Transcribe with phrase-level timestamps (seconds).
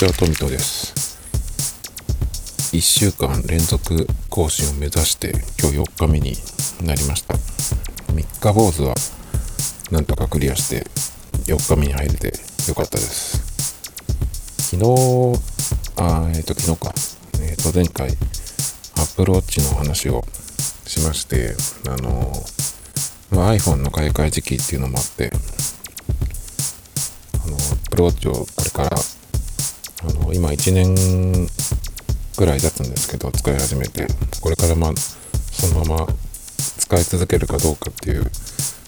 [0.00, 1.20] ちは、トミトです。
[2.74, 5.28] 1週間連続更新を目指して
[5.60, 6.32] 今日4日目に
[6.82, 7.34] なりました。
[8.14, 8.94] 3日坊主は
[9.90, 10.86] なんとかクリアして
[11.52, 12.28] 4日目に入れて
[12.66, 13.36] よかったです。
[14.70, 15.38] 昨日、
[15.98, 16.94] あえっ、と、昨日か。
[17.42, 18.08] えっ、と、前回、
[18.96, 20.24] Apple Watch の話を
[20.86, 21.54] しまして、
[21.86, 22.32] あの
[23.32, 25.30] まあ、iPhone の買い替え時期っていうのもあって、
[27.44, 28.96] あの、Apple Watch をこれから、
[30.02, 31.48] あの、今1年
[32.36, 34.06] ぐらい経つんですけど、使い始めて、
[34.40, 36.06] これからまあ、そのまま
[36.78, 38.24] 使い続けるかどうかっていう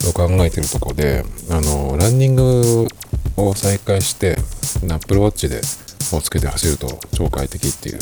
[0.00, 2.88] のを考えてるとこで、あの、ランニング
[3.36, 4.36] を再開して、
[4.88, 5.60] Apple Watch で
[6.16, 7.98] をつけて走ると超快適っていう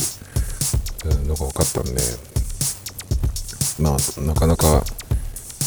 [1.27, 2.01] のが分かったんで、
[3.81, 4.85] まあ、なかなか、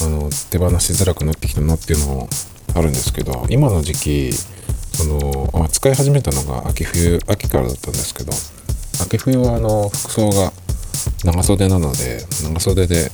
[0.03, 2.29] あの、手放しづらくなってきたなっていうのも
[2.75, 4.31] あるんですけど、今の時期、
[4.95, 8.31] その、あ使い始めたのが秋冬、秋からだったんですけど、
[9.03, 10.53] 秋冬はあの、服装が
[11.23, 13.11] 長袖なので、長袖で、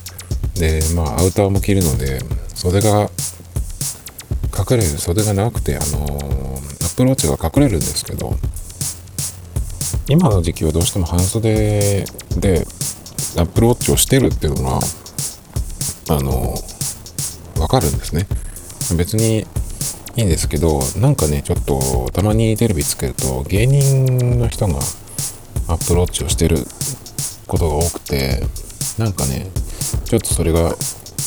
[0.54, 2.20] で、まあ、アウターも着るので、
[2.54, 3.10] 袖が、
[4.56, 8.36] 隠れる、袖が長くて、あの、アップローチが隠れるんですけど、
[10.08, 12.04] 今の時期はどうしても半袖
[12.36, 12.66] で
[13.36, 14.80] アップルウォッチをしてるっていうのが、
[16.10, 16.54] あの、
[17.58, 18.26] わかるんですね。
[18.96, 19.46] 別に
[20.14, 24.74] いいんですけど、なんかね、ちょっとたまにテレビつけると芸人の人が
[25.68, 26.58] アップルウォッチをしてる
[27.46, 28.42] ことが多くて、
[28.98, 29.50] なんかね、
[30.04, 30.74] ちょっとそれが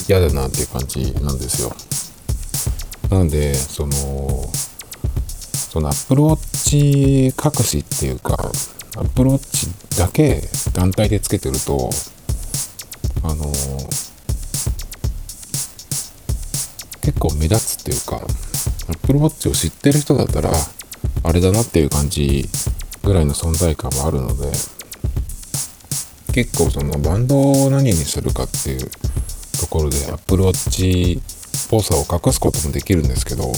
[0.08, 1.76] 嫌だなっていう感じなんですよ。
[3.10, 4.50] なので、その、
[5.72, 8.52] その Apple Watch 隠しっていうか、
[8.98, 11.90] Apple Watch だけ団体でつけてると、
[13.24, 13.52] あの
[17.02, 18.22] 結構目立つっていうか、
[18.90, 20.52] Apple Watch を知ってる人だったら、
[21.24, 22.48] あれだなっていう感じ
[23.04, 24.52] ぐらいの存在感はあるので、
[26.34, 28.90] 結構そのバンドを何にするかっていう
[29.60, 31.22] ところで Apple Watch っ
[31.70, 33.52] ぽさを隠すこともできるんですけど、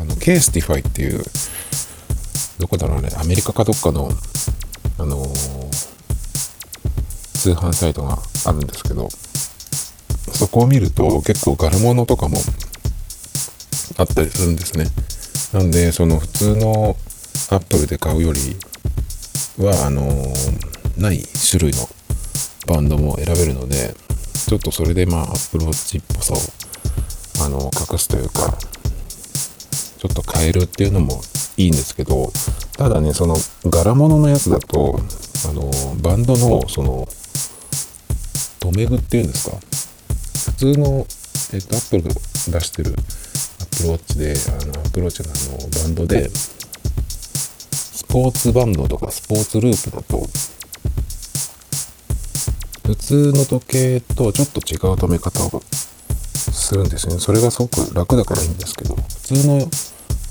[0.00, 1.22] あの、 CASETiFY っていう、
[2.58, 4.10] どこだろうね、アメリカかどっかの、
[4.98, 5.96] あのー
[7.36, 9.08] 通販サイトがあるんですけど、
[10.32, 12.38] そこを見ると結構柄物とかも
[13.96, 14.86] あったりするんですね。
[15.52, 16.96] なんで、その普通の
[17.50, 18.56] アップルで買うより
[19.58, 21.18] は、あのーない
[21.50, 21.88] 種類の
[22.66, 23.94] バンドも選べるので、
[24.48, 26.36] ちょっとそれでまあ、アップルウォッチっぽさを、
[27.44, 28.56] あの隠すというか、
[29.98, 31.20] ちょっと変えるっていうのも
[31.56, 32.32] いいんですけど、
[32.78, 33.36] ただね、その
[33.66, 35.00] 柄物のやつだと、
[35.48, 35.70] あの、
[36.00, 37.06] バンドの、その、
[38.60, 39.56] 留め具っていうんですか、
[40.52, 41.06] 普通の、
[41.52, 42.10] えっと、アップルが
[42.58, 42.94] 出してる
[43.76, 50.26] プルウォッチで、あの、アプルウォッチのあの、バンドで、スポーツバンドとかスポーツループだと、
[52.86, 55.62] 普通の時計とちょっと違う留め方を
[56.52, 57.20] するんですよね。
[57.20, 59.02] それがすごく楽だからいいんですけど、普
[59.34, 59.68] 通の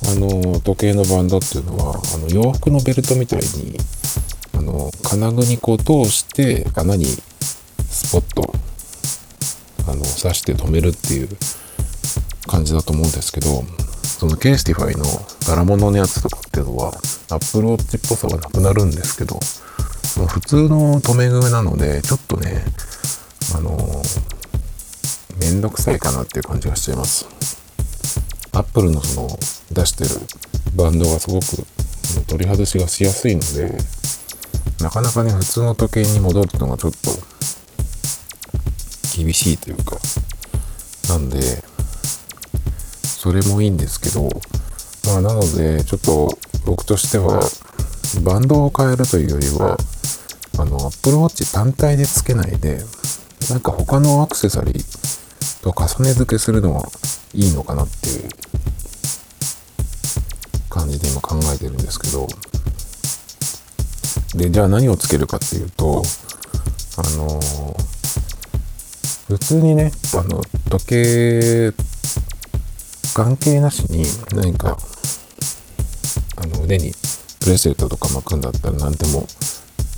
[0.07, 3.77] あの時計のバンドっていうのは、あの洋服のベルトみたいに、
[4.53, 8.53] あの金具にこう通して穴にスポッと
[9.87, 11.29] あの刺して止めるっていう
[12.47, 13.63] 感じだと思うんですけど、
[14.03, 15.05] その CASETiFY の
[15.45, 16.89] 柄物のやつとかっていうのは、
[17.29, 19.39] アップルウォッチっぽさがなくなるんですけど、
[20.17, 22.63] ま普通の留め具なので、ちょっとね、
[23.55, 24.01] あの
[25.39, 27.27] めんどくさいかなっていう感じがしちゃいます。
[28.53, 29.39] アップルのその
[29.73, 30.09] 出してる
[30.75, 31.45] バンドがすごく
[32.27, 33.77] 取り外しがしやすいので、
[34.81, 36.97] なかなかね、普通の時計に戻るのがちょっと
[39.17, 39.97] 厳しいというか、
[41.09, 41.64] なんで、
[43.25, 44.29] それもいいんですけど、
[45.07, 47.41] まあなので、ちょっと僕としては、
[48.23, 49.77] バンドを変えるというよりは、
[50.59, 52.81] あの、Apple Watch 単体でつけないで、
[53.49, 56.87] なんか他のアクセサリーと重ね付けするのは
[57.33, 58.29] いいのかなっていう
[60.69, 62.27] 感じで今考えてるんですけど、
[64.35, 66.03] で、じゃあ何をつけるかっていうと、
[66.97, 67.41] あの
[69.29, 71.73] 普通にね、あの、時計
[73.15, 74.03] 関係なしに
[74.35, 74.75] 何か、
[76.35, 76.91] あの、腕に
[77.39, 79.25] ブレスレットとか巻くんだったら何でも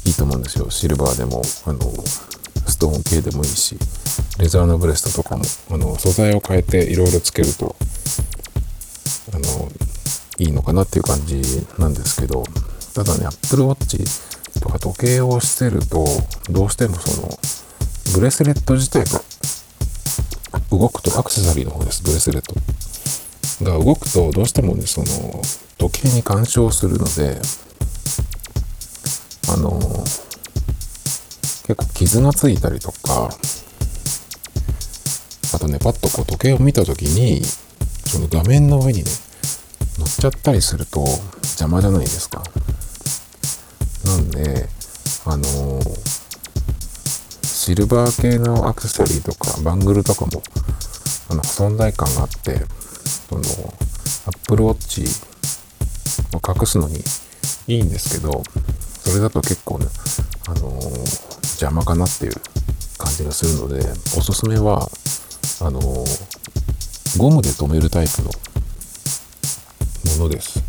[0.06, 0.69] いいと思うんですよ。
[0.69, 1.80] シルバーでも、あの、
[2.68, 3.75] ストーン系でもいいし、
[4.38, 7.75] レザーのブレストとかも、あの、素材を変えていろいろつけると、
[9.34, 9.72] あの、
[10.38, 12.44] いいのかなっていう感じなんですけど、
[12.94, 16.06] ただね、Apple Watch とか時計をしてると、
[16.52, 17.40] どうしてもその、
[18.14, 19.22] ブレスレット自体が
[20.69, 22.76] 動くと、アクセサリーの方です、ブレスレット。
[23.62, 25.42] が動くと、どうしてもね、その、
[25.77, 27.39] 時計に干渉するので、
[29.50, 29.80] あの
[31.68, 33.30] 結構傷がついたりとか
[35.54, 39.12] あとねパッとこう時計を見た時にその画面の上にね
[39.98, 42.44] 乗っちゃったりすると邪魔じゃないですか。
[44.06, 44.68] なんで
[45.25, 45.81] あの
[47.44, 50.44] シルバー系のアクセサリーとかバングルとかも
[51.30, 52.62] あの存在感があって
[53.29, 53.41] その
[54.27, 55.03] Apple Watch
[56.35, 57.00] を隠すのに
[57.68, 58.44] いいんですけど
[59.03, 59.85] それだと結構ね、
[60.47, 60.71] あの
[61.59, 62.33] 邪魔かなっていう
[62.97, 63.79] 感じがするので
[64.18, 64.89] おすすめは
[65.62, 65.79] あの
[67.18, 68.29] ゴムで留めるタイプの
[70.18, 70.62] ものです。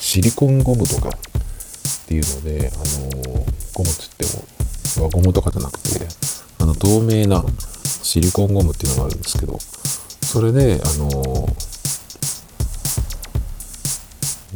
[0.00, 1.12] シリコンゴムとかっ
[2.06, 3.44] ていうのであの
[3.74, 4.24] ゴムつって
[5.00, 6.06] も輪ゴムとかじゃなくて
[6.58, 7.44] あの透明な
[8.02, 11.48] シリコンゴムっていうのがあるんですけどそれであの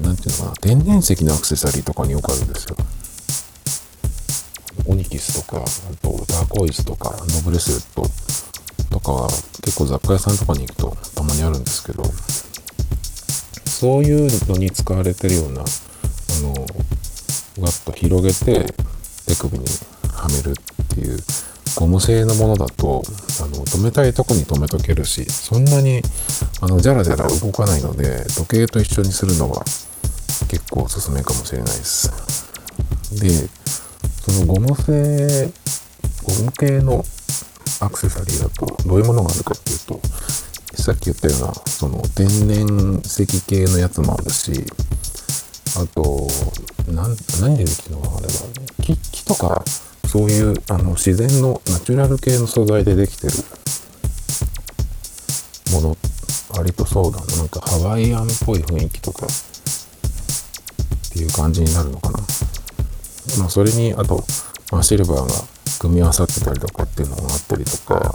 [0.02, 2.76] 何ていうのかな天然石のアクセサリーとかによくあるんですよ。
[4.86, 5.62] オニキスとかあ
[6.02, 8.08] とダーコイズとかノブレスレット
[8.90, 9.28] とかは
[9.62, 12.02] 結構雑貨屋さんとかに行くとたまにあるんですけど
[13.66, 15.64] そういうのに使われてるようなあ
[16.42, 16.54] の
[17.58, 18.74] ガッと広げて
[19.26, 19.64] 手首に
[20.12, 21.18] はめるっていう
[21.76, 23.02] ゴム製のものだと
[23.40, 26.02] あの止めたいとこに止めとけるしそんなに
[26.60, 29.62] あのジャラジャラ動かないので時計と一緒にするのが
[30.48, 32.10] 結構おすすめかもしれないです。
[33.20, 33.48] で
[34.22, 35.50] そのゴム製
[36.22, 37.04] ゴム系の
[37.80, 40.00] アクセサリーだとどういうものがあるかっていうと
[40.76, 44.52] さっき言ったようなその天然石系のやつもあるし
[45.76, 46.26] あと
[46.88, 47.16] 何
[47.56, 48.32] でできるのかあれは。
[48.82, 49.64] 木木とか
[50.06, 53.32] そういうあの自然のナチュラル系の素材でできてる。
[55.72, 55.96] もの
[56.50, 57.36] 割とそうだな。
[57.36, 59.26] なんかハワイアンっぽい雰囲気とか。
[61.20, 62.18] っていう感じになるのかな。
[63.38, 64.24] まあそれにあと、
[64.72, 65.26] まあ、シルバーが
[65.78, 68.14] 組み合わさってたりとかっていうのがあったりとか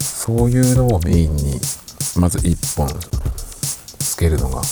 [0.00, 1.60] そういうのをメインに
[2.16, 2.88] まず1本
[3.98, 4.62] つけるのが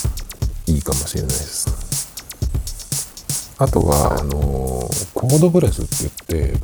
[0.67, 1.69] いいかもしれないです。
[3.59, 6.59] あとはあのコードブレスって言って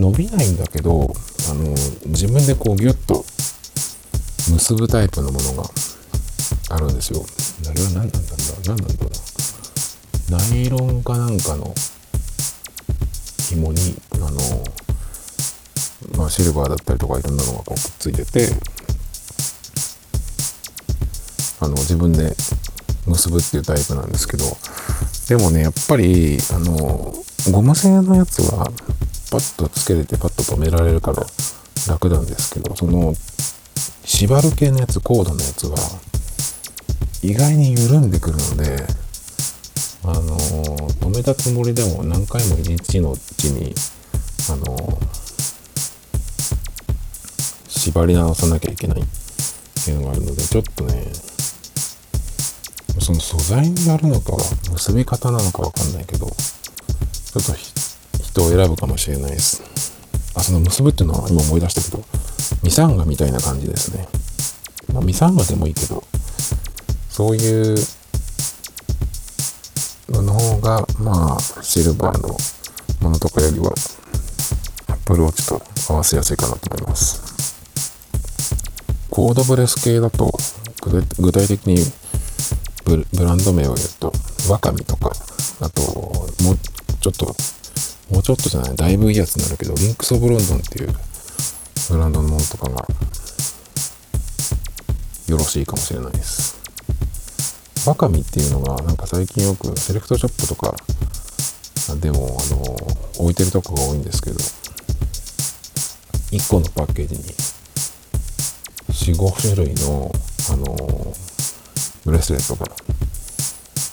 [0.00, 1.12] 伸びないんだけど
[1.50, 1.70] あの
[2.06, 3.24] 自分でこうギュッと
[4.50, 5.70] 結ぶタイプのものが
[6.70, 7.24] あるんですよ。
[7.68, 10.30] あれは何なんだろう何なんだろう。
[10.30, 11.74] ナイロンかなんかの
[13.48, 14.38] 紐にあの、
[16.16, 18.48] まあ、シルバーだったりとかいろんなのがこうくっついてて
[21.58, 22.34] あの自分で
[23.06, 24.44] 結ぶっていうタイプなんですけど
[25.28, 27.12] でもねやっぱりあの
[27.50, 28.70] ゴム製のやつは
[29.32, 31.26] パッとつけれてパッと止められるから
[31.88, 33.14] 楽なんですけどその
[34.04, 35.76] 縛る系のやつコードのやつは
[37.22, 38.86] 意外に緩んでくるので
[40.04, 43.74] あの止めたつもりでも何回も一日のうちに
[44.50, 44.98] あの
[47.68, 49.04] 縛り直さなきゃいけないっ
[49.84, 51.12] ていうのがあるのでちょっとね
[53.00, 54.38] その素材によるのかは
[54.72, 57.52] 結び方なのかわかんないけどちょっと
[58.22, 59.62] 人を選ぶかもしれないです。
[60.34, 62.04] あその結ぶっていうのは今思い出したけど
[62.62, 64.06] ミサンガみたいな感じですね。
[64.92, 66.02] まあミサンガでもいいけど
[67.10, 67.76] そういう
[70.08, 72.36] のの方がまあシルバーの
[73.00, 73.72] ものとかよりは
[74.88, 75.60] アップルウォッチと
[75.92, 77.30] 合わせやすいかなと思います。
[79.10, 80.32] コードブレス系だと
[81.18, 81.78] 具体的に
[82.84, 84.12] ブランド名を言うと
[84.48, 85.10] ワカミとか
[85.60, 85.82] あと
[86.42, 86.58] もう
[87.00, 87.26] ちょっと
[88.10, 90.94] もうちょっとじゃないだいぶいいやつになるけどリンクス・オブ・ロンドンっていう
[91.90, 92.86] ブランドのものとかが
[95.28, 96.59] よろしいかもしれないです。
[97.86, 100.74] ワカミっていうのがなんか最近よくセレクトショップとか
[102.00, 102.60] でもあの
[103.18, 104.36] 置いてるとこが多いんですけど
[106.30, 107.24] 1個のパッケージに
[109.16, 110.12] 45種類の
[110.52, 110.76] あの
[112.04, 112.66] ブレスレットが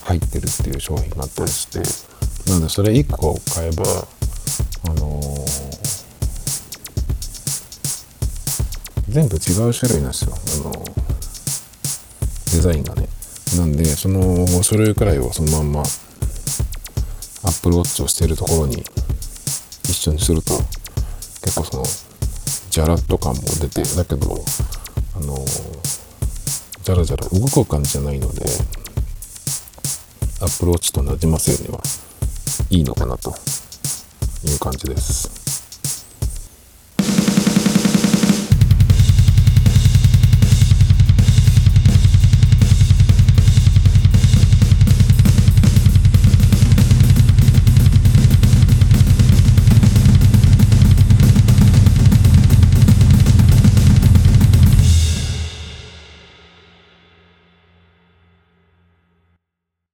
[0.04, 1.78] 入ってるっていう商品があったりして
[2.50, 3.84] なのでそれ1個買えば
[4.88, 5.44] あの
[9.08, 10.34] 全部違う種類なんですよ。
[10.34, 10.84] あの
[12.52, 13.07] デザインがね。
[13.58, 15.82] なんでその5種類くらいをそのまんま
[17.42, 18.84] Apple Watch をしているところに
[19.82, 20.54] 一緒にすると
[21.42, 21.84] 結構その
[22.70, 24.44] じゃらっと感も出てだけど
[25.16, 25.44] あの
[26.84, 28.44] じゃらじゃら動く感じじゃないので
[30.40, 31.80] Apple Watch となじませるには
[32.70, 33.34] いいのかなと
[34.46, 35.37] いう感じです。